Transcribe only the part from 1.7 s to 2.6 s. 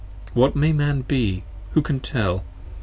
who can tell!